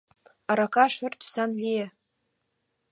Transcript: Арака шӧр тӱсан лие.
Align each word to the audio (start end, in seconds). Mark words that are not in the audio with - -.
Арака 0.51 0.85
шӧр 0.95 1.13
тӱсан 1.19 1.49
лие. 1.61 1.85